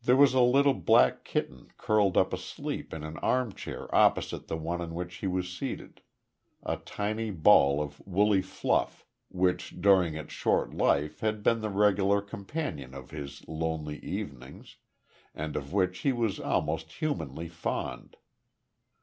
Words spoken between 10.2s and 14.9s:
short life had been the regular companion of his lonely evenings,